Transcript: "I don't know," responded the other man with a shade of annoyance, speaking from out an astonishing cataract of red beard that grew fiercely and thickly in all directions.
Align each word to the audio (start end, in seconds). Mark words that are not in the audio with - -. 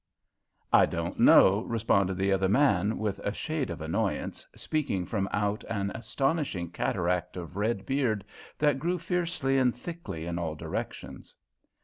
"I 0.73 0.87
don't 0.87 1.19
know," 1.19 1.59
responded 1.65 2.17
the 2.17 2.31
other 2.31 2.49
man 2.49 2.97
with 2.97 3.19
a 3.19 3.31
shade 3.31 3.69
of 3.69 3.81
annoyance, 3.81 4.47
speaking 4.55 5.05
from 5.05 5.29
out 5.31 5.63
an 5.69 5.91
astonishing 5.91 6.71
cataract 6.71 7.37
of 7.37 7.55
red 7.55 7.85
beard 7.85 8.25
that 8.57 8.79
grew 8.79 8.97
fiercely 8.97 9.59
and 9.59 9.75
thickly 9.75 10.25
in 10.25 10.39
all 10.39 10.55
directions. 10.55 11.35